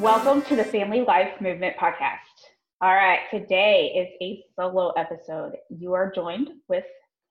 [0.00, 2.18] Welcome to the Family Life Movement Podcast.
[2.82, 5.56] All right, today is a solo episode.
[5.70, 6.84] You are joined with,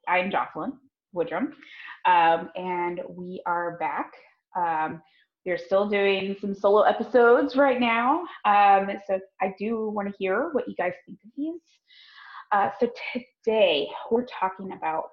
[0.08, 0.74] I'm Jocelyn
[1.16, 1.52] Woodrum,
[2.06, 4.14] um, and we are back.
[4.58, 5.00] Um,
[5.46, 8.22] we're still doing some solo episodes right now.
[8.46, 11.62] Um, so I do want to hear what you guys think of these.
[12.52, 12.90] Uh, so
[13.44, 15.12] today we're talking about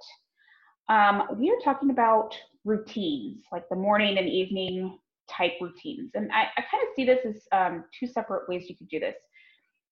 [0.89, 4.98] um, we are talking about routines, like the morning and evening
[5.31, 6.11] type routines.
[6.15, 9.01] And I, I kind of see this as um, two separate ways you could do
[9.01, 9.17] this.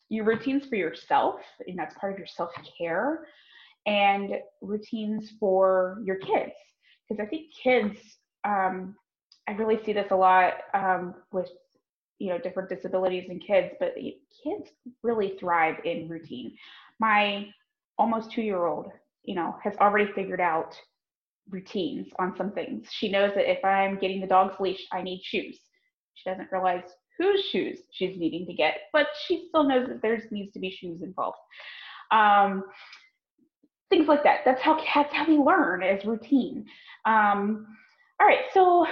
[0.09, 3.27] Your routines for yourself, and that's part of your self care,
[3.87, 6.53] and routines for your kids.
[7.09, 7.99] Because I think kids,
[8.45, 8.97] um,
[9.49, 11.49] I really see this a lot um, with
[12.19, 14.71] you know different disabilities in kids, but kids
[15.03, 16.57] really thrive in routine.
[16.99, 17.47] My
[17.99, 18.91] almost two year old,
[19.25, 20.75] you know, has already figured out
[21.49, 22.87] routines on some things.
[22.91, 25.59] She knows that if I'm getting the dog's leash, I need shoes.
[26.15, 26.85] She doesn't realize
[27.19, 30.71] whose shoes she's needing to get, but she still knows that there needs to be
[30.71, 31.39] shoes involved.
[32.11, 32.65] Um,
[33.91, 34.41] things like that.
[34.45, 36.67] That's how that's how we learn as routine.
[37.05, 37.67] Um,
[38.21, 38.87] all right, so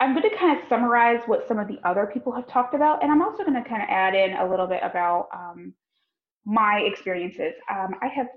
[0.00, 3.02] I'm going to kind of summarize what some of the other people have talked about,
[3.02, 5.72] and I'm also going to kind of add in a little bit about um,
[6.46, 7.54] my experiences.
[7.68, 8.28] Um, I have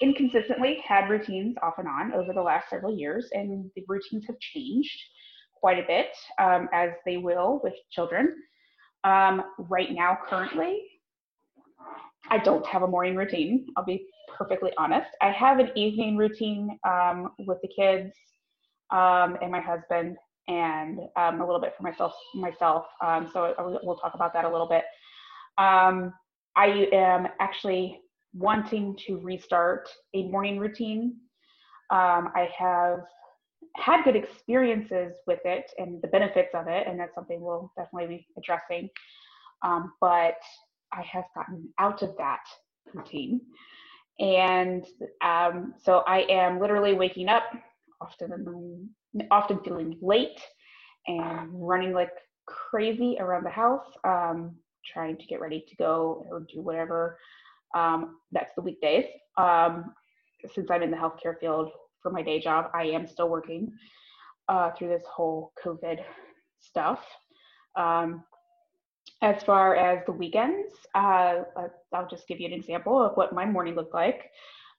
[0.00, 4.38] inconsistently had routines off and on over the last several years, and the routines have
[4.38, 4.98] changed
[5.52, 6.06] quite a bit,
[6.38, 8.34] um, as they will with children.
[9.02, 10.80] Um, right now, currently,
[12.30, 13.66] I don't have a morning routine.
[13.76, 14.06] I'll be
[14.38, 15.08] perfectly honest.
[15.20, 18.12] I have an evening routine um, with the kids
[18.92, 20.16] um, and my husband,
[20.46, 22.12] and um, a little bit for myself.
[22.32, 22.86] Myself.
[23.32, 24.84] so we'll talk about that a little bit.
[26.56, 28.00] I am actually
[28.34, 31.16] wanting to restart a morning routine.
[31.90, 33.00] Um, I have
[33.76, 38.16] had good experiences with it and the benefits of it, and that's something we'll definitely
[38.16, 38.88] be addressing.
[39.62, 40.36] Um, but
[40.92, 42.40] I have gotten out of that
[42.94, 43.40] routine.
[44.18, 44.84] And
[45.22, 47.44] um, so I am literally waking up
[48.00, 48.88] often,
[49.30, 50.40] often feeling late
[51.06, 52.12] and running like
[52.46, 53.86] crazy around the house.
[54.04, 54.56] Um,
[54.92, 57.18] trying to get ready to go or do whatever.
[57.74, 59.06] Um, that's the weekdays.
[59.36, 59.94] Um,
[60.54, 61.70] since I'm in the healthcare field
[62.02, 63.72] for my day job, I am still working
[64.48, 65.98] uh, through this whole COVID
[66.60, 67.00] stuff.
[67.76, 68.24] Um,
[69.22, 71.42] as far as the weekends, uh,
[71.92, 74.30] I'll just give you an example of what my morning looked like.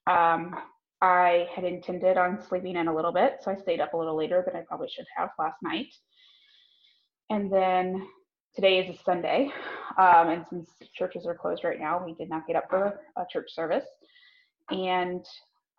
[0.05, 0.55] Um,
[1.01, 4.15] I had intended on sleeping in a little bit, so I stayed up a little
[4.15, 5.93] later than I probably should have last night.
[7.29, 8.07] And then
[8.57, 9.51] today is a Sunday,
[9.99, 13.23] um, and since churches are closed right now, we did not get up for a
[13.31, 13.85] church service.
[14.71, 15.23] And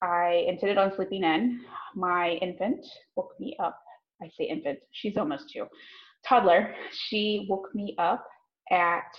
[0.01, 1.61] I intended on sleeping in.
[1.97, 3.81] My infant woke me up.
[4.23, 5.67] I say infant, she's almost two.
[6.25, 8.25] Toddler, she woke me up
[8.71, 9.11] at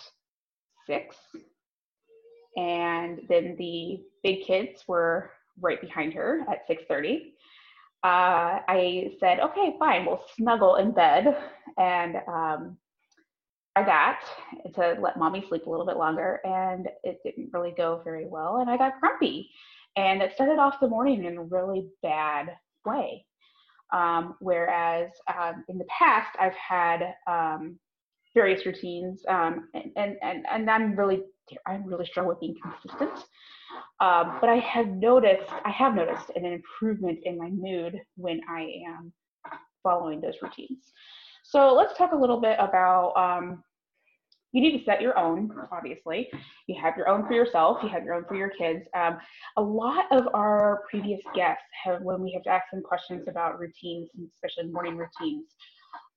[0.87, 1.17] six.
[2.55, 7.33] And then the big kids were right behind her at 6:30.
[8.05, 11.37] Uh, I said, okay, fine, we'll snuggle in bed.
[11.77, 12.77] And um,
[13.75, 14.21] that
[14.75, 18.57] to let mommy sleep a little bit longer and it didn't really go very well
[18.57, 19.49] and I got grumpy
[19.95, 22.47] and it started off the morning in a really bad
[22.85, 23.25] way.
[23.91, 27.79] Um, whereas um, in the past I've had um,
[28.35, 31.23] various routines um, and, and, and, and I'm really
[31.65, 33.25] I'm really strong with being consistent.
[33.99, 38.61] Um, but I have noticed I have noticed an improvement in my mood when I
[38.87, 39.11] am
[39.83, 40.91] following those routines.
[41.49, 43.63] So let's talk a little bit about um,
[44.51, 46.29] you need to set your own obviously.
[46.67, 48.85] You have your own for yourself you have your own for your kids.
[48.95, 49.17] Um,
[49.57, 54.09] a lot of our previous guests have when we have asked them questions about routines
[54.35, 55.45] especially morning routines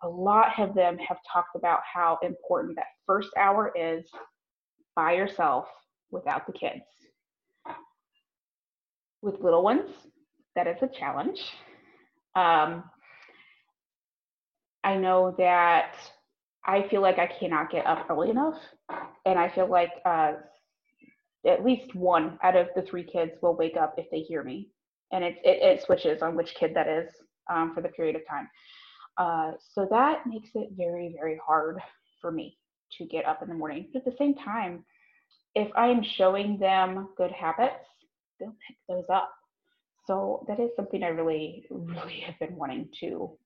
[0.03, 4.05] a lot of them have talked about how important that first hour is
[4.97, 5.67] by yourself
[6.11, 6.83] without the kids.
[9.23, 9.89] With little ones
[10.57, 11.41] that is a challenge.
[12.35, 12.85] Um,
[14.85, 15.95] i know that
[16.65, 18.59] I feel like I cannot get up early enough,
[19.27, 20.35] and I feel like uh,
[21.47, 24.69] at least one out of the three kids will wake up if they hear me,
[25.11, 27.11] and it, it, it switches on which kid that is
[27.53, 28.49] um, for the period of time.
[29.19, 31.79] Uh, so that makes it very, very hard
[32.21, 32.57] for me
[32.99, 33.89] to get up in the morning.
[33.93, 34.85] But at the same time,
[35.55, 37.85] if I am showing them good habits,
[38.39, 39.33] they'll pick those up.
[40.07, 43.37] So that is something I really, really have been wanting to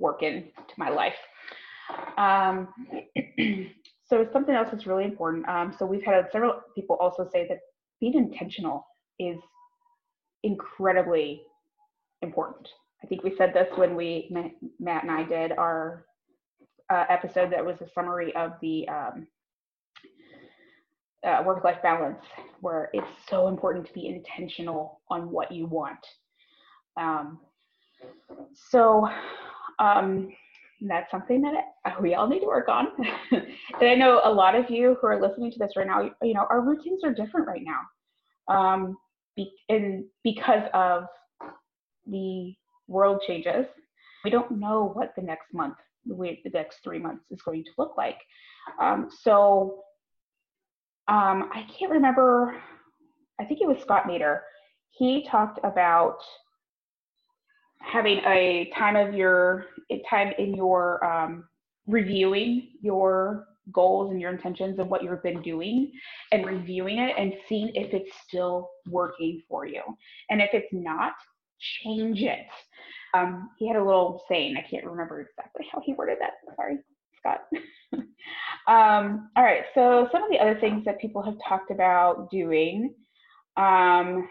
[0.00, 1.14] work into my life.
[2.18, 2.68] Um,
[4.06, 5.48] so something else that's really important.
[5.48, 7.58] Um, so we've had several people also say that
[8.00, 8.86] being intentional
[9.18, 9.38] is
[10.42, 11.42] incredibly
[12.22, 12.68] important.
[13.02, 14.34] I think we said this when we
[14.78, 16.04] Matt and I did our
[16.90, 19.26] uh, episode that was a summary of the um,
[21.26, 22.24] uh, work-life balance,
[22.60, 26.04] where it's so important to be intentional on what you want.
[26.98, 27.38] Um,
[28.70, 29.08] so
[29.80, 30.28] um,
[30.82, 32.88] that's something that we all need to work on.
[33.32, 33.46] and
[33.82, 36.46] I know a lot of you who are listening to this right now, you know,
[36.48, 38.54] our routines are different right now.
[38.54, 38.96] Um,
[39.36, 41.04] be, and because of
[42.06, 42.54] the
[42.86, 43.66] world changes,
[44.24, 47.96] we don't know what the next month, the next three months is going to look
[47.96, 48.18] like.
[48.80, 49.82] Um, so
[51.08, 52.56] um, I can't remember,
[53.38, 54.40] I think it was Scott Madeir.
[54.90, 56.18] He talked about
[57.80, 59.66] having a time of your
[60.08, 61.44] time in your um,
[61.86, 65.92] reviewing your goals and your intentions and what you've been doing
[66.32, 69.82] and reviewing it and seeing if it's still working for you.
[70.28, 71.12] And if it's not,
[71.82, 72.46] change it.
[73.14, 76.32] Um, he had a little saying, I can't remember exactly how he worded that.
[76.56, 76.78] Sorry,
[77.18, 77.40] Scott.
[78.68, 82.94] um, all right, so some of the other things that people have talked about doing
[83.56, 84.28] um,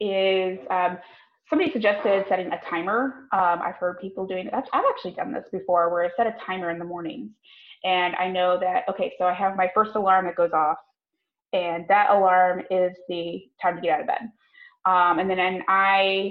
[0.00, 0.98] is um,
[1.52, 3.28] somebody suggested setting a timer.
[3.30, 4.54] Um, I've heard people doing it.
[4.54, 7.30] I've actually done this before where I set a timer in the mornings.
[7.84, 10.78] And I know that, okay, so I have my first alarm that goes off,
[11.52, 14.30] and that alarm is the time to get out of bed.
[14.86, 16.30] Um, and then I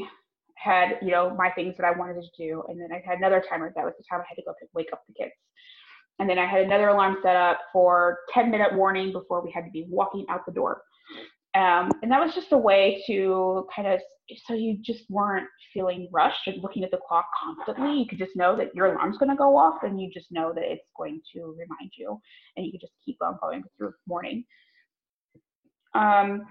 [0.55, 2.63] had, you know, my things that I wanted to do.
[2.67, 3.71] And then I had another timer.
[3.75, 5.33] That was the time I had to go wake up the kids.
[6.17, 9.65] And then I had another alarm set up for 10 minute warning before we had
[9.65, 10.81] to be walking out the door.
[11.53, 13.99] Um, and that was just a way to kind of,
[14.47, 17.99] so you just weren't feeling rushed and looking at the clock constantly.
[17.99, 20.53] You could just know that your alarm's going to go off and you just know
[20.53, 22.17] that it's going to remind you
[22.55, 24.45] and you could just keep on going through morning.
[25.93, 26.43] Um,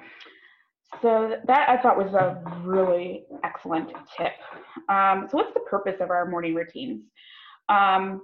[1.01, 3.89] so that I thought was a really excellent
[4.19, 4.33] tip.
[4.91, 7.05] Um, so what's the purpose of our morning routines?
[7.71, 8.23] Um,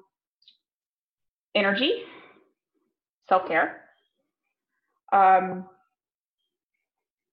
[1.55, 2.03] energy,
[3.29, 3.83] self-care,
[5.13, 5.67] um,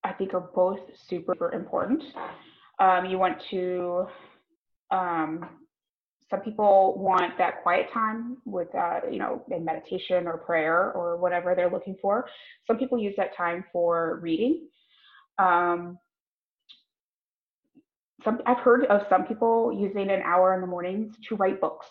[0.04, 2.04] I think are both super important.
[2.80, 4.08] Um, you want to,
[4.92, 5.50] um,
[6.30, 11.18] some people want that quiet time with, uh, you know, in meditation or prayer or
[11.18, 12.28] whatever they're looking for.
[12.68, 14.68] Some people use that time for reading.
[15.38, 15.98] Um,
[18.24, 21.86] some, I've heard of some people using an hour in the mornings to write books,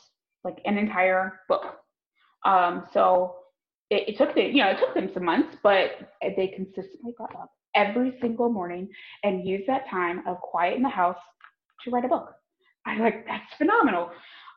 [0.44, 1.78] like an entire book.
[2.44, 3.36] Um, so
[3.90, 7.34] it, it took them, you know, it took them some months, but they consistently got
[7.36, 8.88] up every single morning
[9.22, 11.18] and use that time of quiet in the house
[11.84, 12.32] to write a book.
[12.86, 14.10] I like that's phenomenal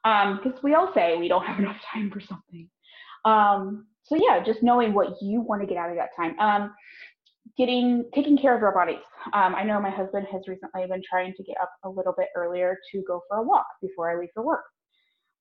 [0.04, 2.70] because um, we all say we don't have enough time for something.
[3.24, 6.40] Um, so yeah, just knowing what you want to get out of that time.
[6.40, 6.74] Um,
[7.58, 9.04] getting taking care of our bodies.
[9.34, 12.30] Um, I know my husband has recently been trying to get up a little bit
[12.36, 14.66] earlier to go for a walk before I leave for work,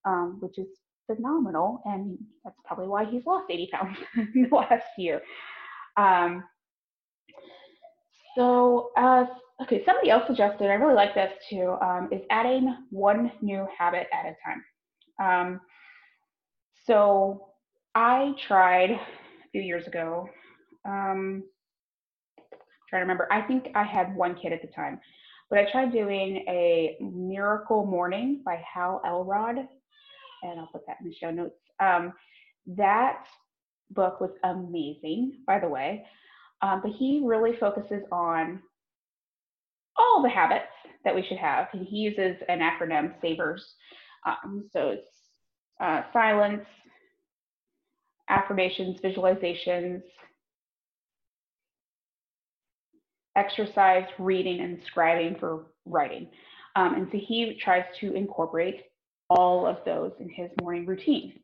[0.06, 0.68] um, which is
[1.06, 3.98] phenomenal, and that's probably why he's lost 80 pounds
[4.34, 5.20] in the last year.
[5.96, 6.44] Um,
[8.36, 9.26] so, uh,
[9.62, 14.06] okay, somebody else suggested, I really like this too, um, is adding one new habit
[14.12, 14.64] at a time.
[15.20, 15.60] Um,
[16.86, 17.48] so,
[17.94, 19.00] I tried a
[19.52, 20.28] few years ago,
[20.84, 21.44] um,
[22.88, 25.00] trying to remember, I think I had one kid at the time,
[25.48, 31.08] but I tried doing a Miracle Morning by Hal Elrod, and I'll put that in
[31.08, 31.54] the show notes.
[31.80, 32.12] Um,
[32.66, 33.24] that
[33.90, 36.04] book was amazing, by the way.
[36.62, 38.60] Um, but he really focuses on
[39.96, 40.66] all the habits
[41.04, 41.68] that we should have.
[41.72, 43.62] And he uses an acronym, SAVERS.
[44.26, 45.06] Um, so it's
[45.80, 46.64] uh, silence,
[48.28, 50.02] affirmations, visualizations,
[53.36, 56.28] exercise, reading, and scribing for writing.
[56.76, 58.82] Um, and so he tries to incorporate
[59.30, 61.34] all of those in his morning routine.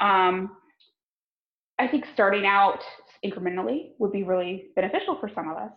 [0.00, 0.56] Um,
[1.78, 2.80] I think starting out
[3.24, 5.72] incrementally would be really beneficial for some of us.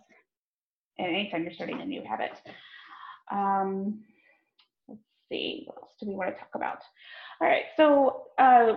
[0.98, 2.32] And anytime you're starting a new habit.
[3.30, 4.04] Um,
[4.88, 6.82] let's see, what else do we want to talk about?
[7.40, 8.74] All right, so uh,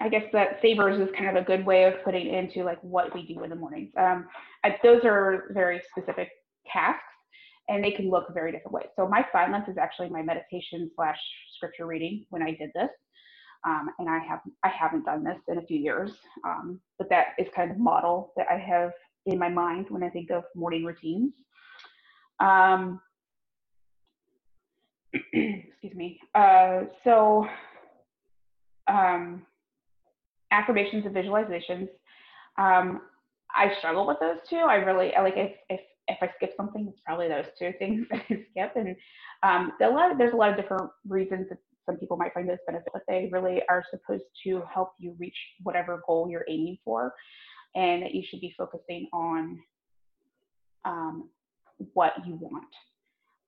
[0.00, 3.14] I guess that savers is kind of a good way of putting into like what
[3.14, 3.90] we do in the mornings.
[3.98, 4.26] Um,
[4.64, 6.28] I, those are very specific
[6.72, 7.02] tasks.
[7.68, 8.86] and they can look very different ways.
[8.96, 11.18] So my silence is actually my meditation slash
[11.56, 12.90] scripture reading when I did this.
[13.66, 16.12] Um, and I have I haven't done this in a few years,
[16.44, 18.92] um, but that is kind of model that I have
[19.26, 21.32] in my mind when I think of morning routines.
[22.38, 23.00] Um,
[25.12, 26.20] excuse me.
[26.34, 27.46] Uh, so
[28.86, 29.44] um,
[30.52, 31.88] affirmations and visualizations.
[32.58, 33.02] Um,
[33.54, 34.56] I struggle with those two.
[34.56, 38.22] I really like if if if I skip something, it's probably those two things I
[38.50, 38.76] skip.
[38.76, 38.96] And
[39.42, 42.58] um, a lot, there's a lot of different reasons that some people might find this
[42.66, 47.14] benefit, but they really are supposed to help you reach whatever goal you're aiming for.
[47.74, 49.58] And that you should be focusing on
[50.84, 51.28] um,
[51.92, 52.64] what you want.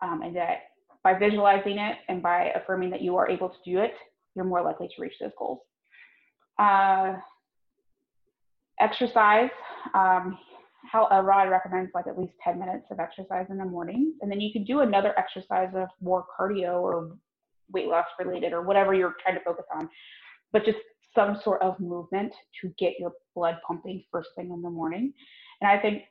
[0.02, 0.58] Um, and that
[1.02, 3.94] by visualizing it and by affirming that you are able to do it,
[4.34, 5.60] you're more likely to reach those goals.
[6.58, 7.14] Uh,
[8.80, 9.50] exercise.
[9.94, 10.38] Um,
[10.90, 14.14] Hal uh, Rod recommends like at least 10 minutes of exercise in the morning.
[14.20, 17.16] And then you can do another exercise of more cardio or
[17.72, 19.88] weight loss related or whatever you're trying to focus on,
[20.52, 20.78] but just
[21.14, 25.12] some sort of movement to get your blood pumping first thing in the morning.
[25.60, 26.02] And I think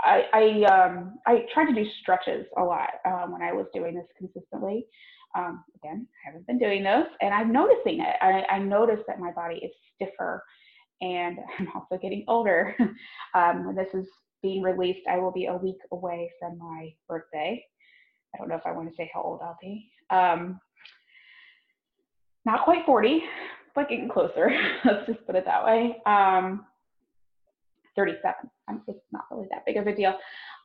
[0.00, 3.94] I I, um, I tried to do stretches a lot um, when I was doing
[3.94, 4.86] this consistently.
[5.34, 8.16] Um, again, I haven't been doing those, and I'm noticing it.
[8.20, 10.42] I, I notice that my body is stiffer,
[11.00, 12.74] and I'm also getting older.
[13.34, 14.06] Um, when this is
[14.42, 17.64] being released, I will be a week away from my birthday.
[18.34, 19.90] I don't know if I want to say how old I'll be.
[20.10, 20.60] Um,
[22.44, 23.22] not quite 40,
[23.74, 24.50] but getting closer.
[24.84, 25.96] Let's just put it that way.
[26.06, 26.66] Um,
[27.96, 28.34] 37.
[28.88, 30.14] it's not really that big of a deal.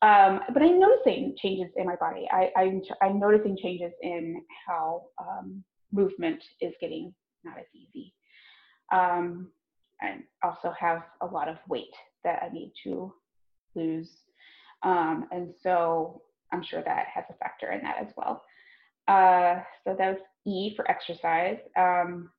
[0.01, 2.27] Um, but I'm noticing changes in my body.
[2.31, 8.13] I, I'm, I'm noticing changes in how um, movement is getting not as easy.
[8.91, 9.49] Um,
[10.01, 11.93] I also have a lot of weight
[12.23, 13.13] that I need to
[13.75, 14.09] lose.
[14.83, 16.21] Um, and so
[16.53, 18.43] I'm sure that has a factor in that as well.
[19.07, 21.57] Uh, so that was E for exercise.
[21.77, 22.29] Um,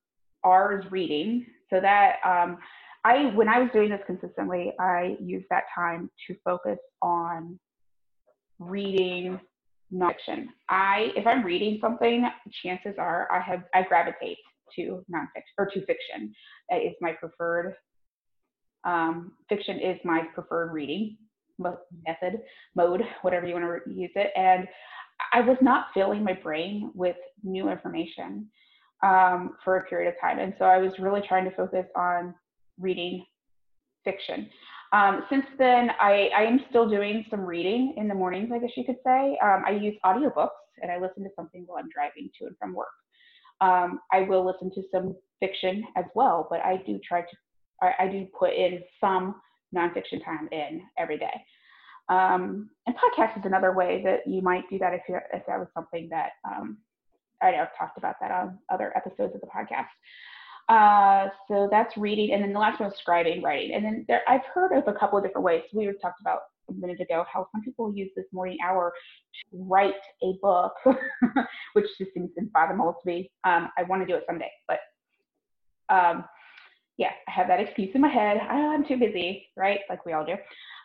[0.43, 1.45] R is reading.
[1.69, 2.57] So that um,
[3.03, 7.59] I, when I was doing this consistently, I used that time to focus on
[8.59, 9.39] reading
[9.93, 10.47] nonfiction.
[10.69, 12.29] I, if I'm reading something,
[12.63, 14.37] chances are I have I gravitate
[14.75, 16.33] to nonfiction or to fiction.
[16.69, 17.75] That is my preferred.
[18.83, 21.17] Um, fiction is my preferred reading
[22.07, 22.39] method,
[22.75, 24.67] mode, whatever you want to use it, and
[25.33, 28.49] I was not filling my brain with new information
[29.03, 30.39] um, for a period of time.
[30.39, 32.33] And so I was really trying to focus on
[32.79, 33.25] reading
[34.03, 34.49] fiction.
[34.91, 38.71] Um, since then, I, I, am still doing some reading in the mornings, I guess
[38.75, 39.37] you could say.
[39.43, 40.49] Um, I use audiobooks
[40.81, 42.87] and I listen to something while I'm driving to and from work.
[43.61, 47.27] Um, I will listen to some fiction as well, but I do try to,
[47.83, 49.35] I, I do put in some
[49.75, 51.43] nonfiction time in every day.
[52.09, 55.59] Um, and podcast is another way that you might do that if, you if that
[55.59, 56.77] was something that um,
[57.41, 59.87] I know I've talked about that on other episodes of the podcast.
[60.69, 64.21] Uh, so that's reading, and then the last one is scribing, writing, and then there,
[64.27, 65.63] I've heard of a couple of different ways.
[65.73, 68.93] We were talked about a minute ago how some people use this morning hour
[69.51, 70.73] to write a book,
[71.73, 73.31] which just seems unfathomable to me.
[73.43, 74.79] Um, I want to do it someday, but
[75.89, 76.25] um,
[76.97, 78.37] yeah, I have that excuse in my head.
[78.37, 79.79] I'm too busy, right?
[79.89, 80.35] Like we all do.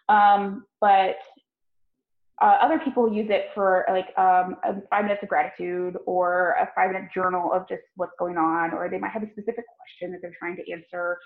[0.08, 1.16] Um, but
[2.42, 4.56] uh, other people use it for like um,
[4.90, 8.88] five minutes of gratitude or a five minute journal of just what's going on, or
[8.88, 11.18] they might have a specific question that they're trying to answer.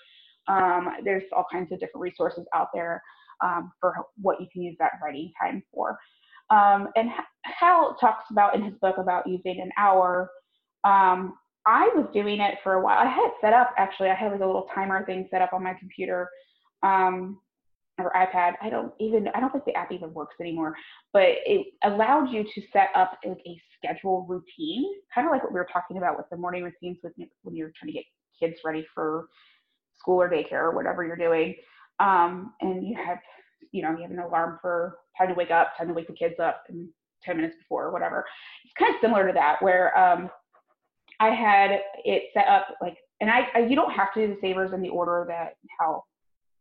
[0.49, 3.02] Um, there's all kinds of different resources out there
[3.42, 5.99] um, for what you can use that writing time for.
[6.50, 7.11] Um, and
[7.42, 10.30] Hal talks about in his book about using an hour.
[10.85, 11.35] Um,
[11.66, 12.99] I was doing it for a while.
[12.99, 14.08] I had set up actually.
[14.08, 16.28] I had like a little timer thing set up on my computer
[16.82, 17.38] um,
[17.98, 18.54] or iPad.
[18.62, 20.74] I don't even I don't think the app even works anymore,
[21.12, 25.52] but it allowed you to set up like a schedule routine, kind of like what
[25.52, 27.12] we were talking about with the morning routines with
[27.42, 28.04] when you're trying to get
[28.38, 29.28] kids ready for
[29.98, 31.54] school or daycare or whatever you're doing.
[32.00, 33.18] Um, and you have
[33.72, 36.14] you know you have an alarm for time to wake up, time to wake the
[36.14, 36.88] kids up, and
[37.24, 38.24] 10 minutes before or whatever.
[38.64, 40.30] It's kind of similar to that where um,
[41.20, 44.40] I had it set up like, and I, I you don't have to do the
[44.40, 46.06] savers in the order that Hal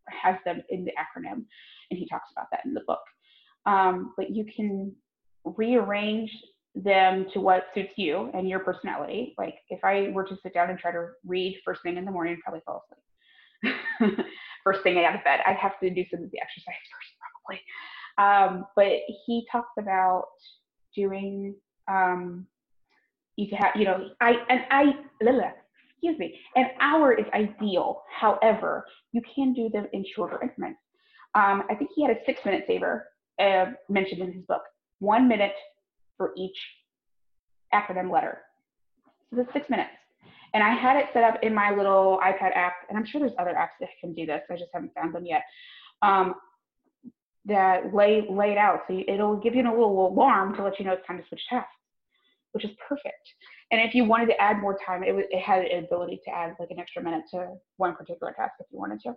[0.10, 1.46] has them in the acronym,
[1.92, 3.02] and he talks about that in the book.
[3.66, 4.96] Um, but you can
[5.44, 6.32] rearrange
[6.76, 9.34] them to what suits you and your personality.
[9.38, 12.12] Like if I were to sit down and try to read first thing in the
[12.12, 14.26] morning, I'd probably fall asleep.
[14.64, 16.76] first thing I got out of bed, I'd have to do some of the exercise
[16.94, 17.62] first, probably.
[18.20, 18.94] Um, but
[19.26, 20.26] he talks about
[20.96, 21.56] doing.
[21.88, 22.48] Um,
[23.38, 24.96] you can have, you know, I and I
[25.98, 28.04] excuse me, an hour is ideal.
[28.16, 30.80] However, you can do them in shorter increments.
[31.36, 33.08] Um, I think he had a six minute saver
[33.42, 34.62] uh, mentioned in his book.
[35.00, 35.54] one minute
[36.18, 36.58] for each
[37.74, 38.40] acronym letter.
[39.30, 39.92] So that's six minutes.
[40.54, 43.34] And I had it set up in my little iPad app, and I'm sure there's
[43.38, 44.42] other apps that can do this.
[44.50, 45.44] I just haven't found them yet.
[46.02, 46.36] Um,
[47.46, 50.94] that lay it out, so it'll give you a little alarm to let you know
[50.94, 51.70] it's time to switch tasks,
[52.58, 53.30] which is perfect.
[53.70, 56.56] And if you wanted to add more time, it, it had an ability to add
[56.60, 59.14] like an extra minute to one particular task if you wanted to,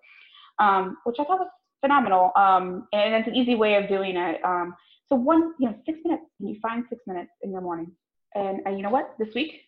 [0.63, 1.49] um, which I thought was
[1.81, 2.33] phenomenal.
[2.37, 4.45] Um, and it's an easy way of doing it.
[4.45, 4.75] Um,
[5.09, 7.91] so one, you know, six minutes, and you find six minutes in your morning.
[8.35, 9.15] And, and you know what?
[9.19, 9.63] This week,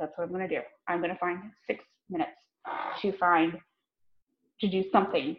[0.00, 0.62] that's what I'm going to do.
[0.88, 1.38] I'm going to find
[1.68, 2.32] six minutes
[3.02, 3.52] to find
[4.60, 5.36] to do something.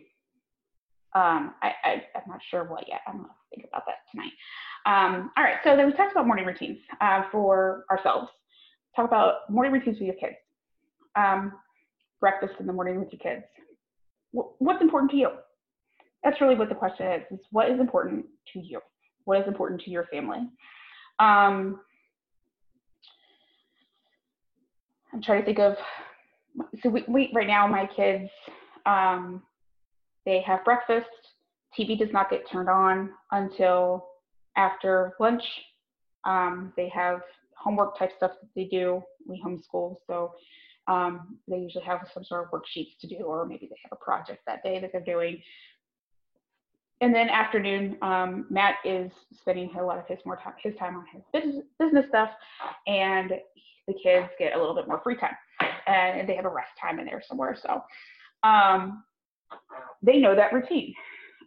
[1.16, 3.02] Um, I, I, am not sure what yet.
[3.08, 4.32] I'm going to think about that tonight.
[4.86, 5.58] Um, all right.
[5.64, 8.28] So then we talked about morning routines uh, for ourselves.
[8.96, 10.36] Talk about morning routines with your kids.
[11.16, 11.54] Um,
[12.20, 13.46] breakfast in the morning with your kids.
[14.32, 15.30] what's important to you?
[16.24, 18.80] That's really what the question is, is what is important to you?
[19.26, 20.40] What is important to your family?
[21.20, 21.82] Um,
[25.14, 25.76] I'm trying to think of,
[26.82, 28.30] so we, we right now my kids,
[28.86, 29.44] um,
[30.26, 31.08] they have breakfast.
[31.78, 34.08] TV does not get turned on until
[34.56, 35.44] after lunch.
[36.26, 37.22] Um, they have
[37.58, 39.04] homework type stuff that they do.
[39.28, 40.34] We homeschool, so
[40.88, 44.04] um, they usually have some sort of worksheets to do, or maybe they have a
[44.04, 45.42] project that day that they're doing
[47.04, 50.96] and then afternoon, um, Matt is spending a lot of his more time, his time
[50.96, 52.30] on his business, stuff,
[52.88, 53.32] and
[53.88, 55.36] the kids get a little bit more free time,
[55.86, 57.58] and they have a rest time in there somewhere.
[57.62, 57.84] So
[58.48, 59.04] um,
[60.02, 60.94] they know that routine,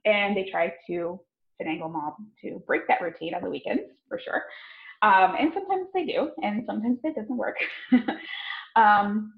[0.05, 1.19] and they try to
[1.61, 4.43] finagle mom to break that routine on the weekends for sure.
[5.03, 7.57] Um, and sometimes they do, and sometimes it doesn't work.
[8.77, 9.35] um,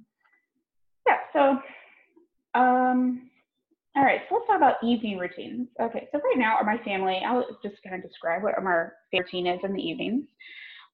[1.06, 1.58] yeah, so
[2.58, 3.30] um,
[3.96, 5.68] all right, so let's talk about evening routines.
[5.80, 9.58] Okay, so right now, my family, I'll just kind of describe what our routine is
[9.64, 10.24] in the evenings.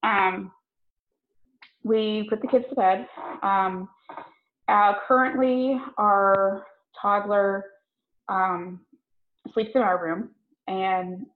[0.03, 0.53] Um,
[1.83, 3.07] we put the kids to bed.
[3.43, 3.89] Um,
[4.69, 6.65] uh, currently, our
[7.01, 7.65] toddler
[8.31, 8.81] um,
[9.53, 10.31] sleeps in our room,
[10.69, 11.27] and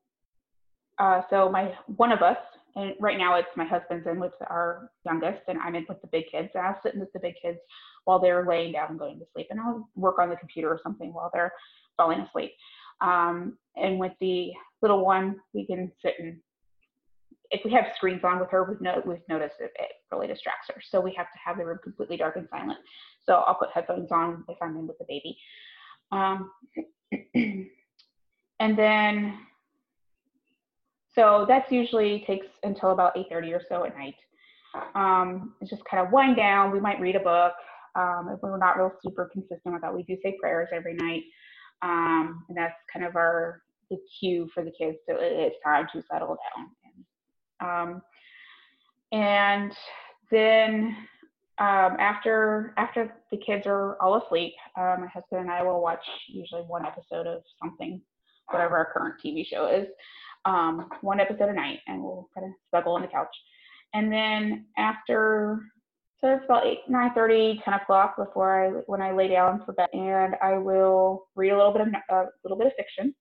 [0.99, 2.39] uh, so my one of us,
[2.77, 6.09] and right now it's my husband's in with our youngest, and I'm in with the
[6.09, 6.49] big kids.
[6.55, 7.59] And I'll sit with the big kids
[8.05, 9.49] while they're laying down and going to sleep.
[9.51, 11.53] And I'll work on the computer or something while they're
[11.97, 12.53] falling asleep.
[13.01, 14.51] Um, and with the
[14.83, 16.39] little one, we can sit and
[17.51, 20.69] if we have screens on with her, we've, no, we've noticed that it really distracts
[20.69, 20.81] her.
[20.91, 22.79] So we have to have the room completely dark and silent.
[23.25, 25.39] So I'll put headphones on if I'm in with the baby.
[26.13, 26.51] Um,
[28.61, 29.39] and then,
[31.15, 34.15] so that's usually takes until about 8.30 or so at night.
[34.95, 36.71] Um, it's just kind of wind down.
[36.71, 37.55] We might read a book.
[37.95, 41.25] Um, if we're not real super consistent with that, we do say prayers every night.
[41.83, 46.03] Um, and that's kind of our the cue for the kids to it's time to
[46.11, 46.71] settle down.
[47.61, 48.03] Um,
[49.13, 49.73] and
[50.31, 50.97] then
[51.59, 56.05] um, after after the kids are all asleep, uh, my husband and I will watch
[56.29, 58.01] usually one episode of something,
[58.51, 59.87] whatever our current TV show is,
[60.45, 63.35] um, one episode a night, and we'll kind of snuggle on the couch.
[63.95, 65.61] And then after
[66.21, 69.73] so it's about 8, 9 30, 10 o'clock before I when I lay down for
[69.73, 73.15] bed, and I will read a little bit of a little bit of fiction,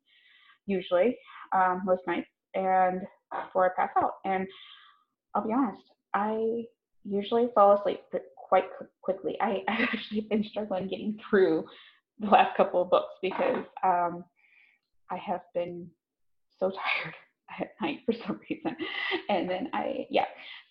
[0.65, 1.15] usually
[1.55, 3.01] um, most nights, and
[3.45, 4.13] before I pass out.
[4.25, 4.47] And
[5.35, 5.83] I'll be honest,
[6.15, 6.63] I
[7.03, 8.01] usually fall asleep
[8.35, 8.65] quite
[9.01, 9.37] quickly.
[9.41, 11.65] I, I've actually been struggling getting through
[12.19, 14.23] the last couple of books because um,
[15.11, 15.87] I have been
[16.59, 16.71] so
[17.03, 17.15] tired
[17.59, 18.75] at night for some reason.
[19.29, 20.25] And then I, yeah.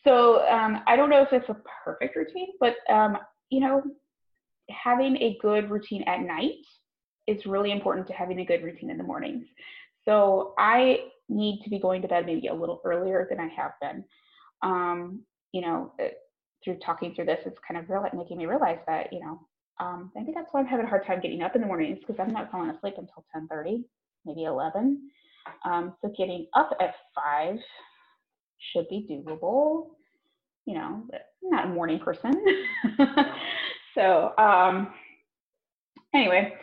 [0.04, 3.18] So um, I don't know if it's a perfect routine, but um,
[3.50, 3.82] you know,
[4.70, 6.64] having a good routine at night
[7.26, 9.46] is really important to having a good routine in the mornings.
[10.04, 13.72] So I need to be going to bed maybe a little earlier than I have
[13.80, 14.04] been.
[14.62, 15.22] Um,
[15.52, 16.08] you know, uh,
[16.62, 19.40] through talking through this, it's kind of real, making me realize that, you know,
[19.78, 22.16] um, think that's why I'm having a hard time getting up in the mornings because
[22.18, 23.84] I'm not falling asleep until 10:30,
[24.26, 25.10] maybe 11.
[25.64, 27.58] Um, so getting up at five
[28.72, 29.88] should be doable.
[30.66, 32.32] You know, I'm not a morning person.
[33.94, 34.92] so um,
[36.14, 36.54] anyway,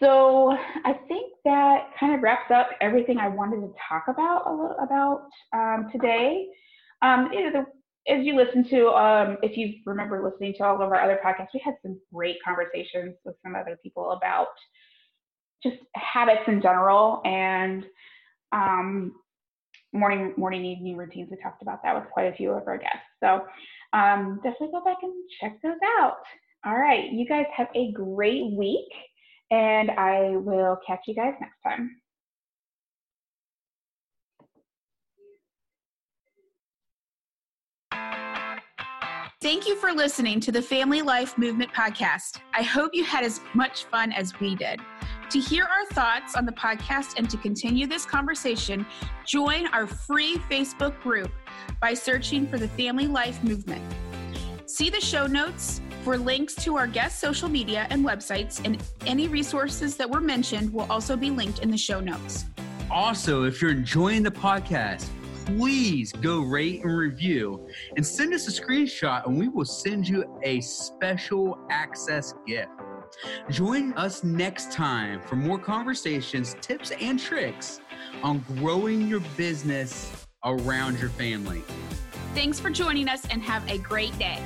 [0.00, 4.50] so I think that kind of wraps up everything I wanted to talk about a
[4.50, 6.46] little about um, today.
[7.02, 10.76] Um, you know, the, as you listen to, um, if you remember listening to all
[10.76, 14.48] of our other podcasts, we had some great conversations with some other people about
[15.62, 17.84] just habits in general and
[18.52, 19.12] um,
[19.92, 21.28] morning morning evening routines.
[21.30, 22.98] We talked about that with quite a few of our guests.
[23.22, 23.42] So
[23.92, 26.16] um, definitely go back and check those out.
[26.64, 28.92] All right, you guys have a great week,
[29.50, 31.96] and I will catch you guys next time.
[39.42, 42.40] Thank you for listening to the Family Life Movement Podcast.
[42.52, 44.80] I hope you had as much fun as we did.
[45.30, 48.84] To hear our thoughts on the podcast and to continue this conversation,
[49.24, 51.30] join our free Facebook group
[51.80, 53.80] by searching for the Family Life Movement.
[54.66, 59.28] See the show notes for links to our guest social media and websites, and any
[59.28, 62.46] resources that were mentioned will also be linked in the show notes.
[62.90, 65.06] Also, if you're enjoying the podcast,
[65.46, 70.24] please go rate and review and send us a screenshot, and we will send you
[70.42, 72.68] a special access gift.
[73.50, 77.80] Join us next time for more conversations, tips, and tricks
[78.22, 81.62] on growing your business around your family.
[82.34, 84.38] Thanks for joining us and have a great day.